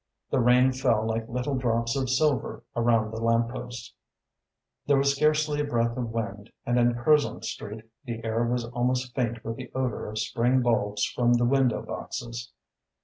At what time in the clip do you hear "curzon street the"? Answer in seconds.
6.95-8.19